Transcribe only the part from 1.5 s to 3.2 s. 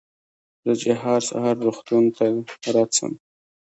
روغتون ته رڅم.